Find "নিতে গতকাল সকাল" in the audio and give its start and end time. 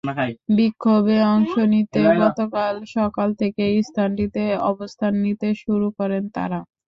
1.73-3.29